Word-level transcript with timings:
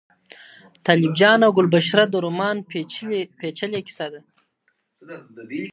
طالب 0.85 1.11
جان 1.19 1.39
او 1.45 1.51
ګلبشره 1.57 2.03
د 2.09 2.15
رومان 2.25 2.57
پېچلې 3.49 3.81
کیسه 3.87 4.07
ده. 4.13 4.21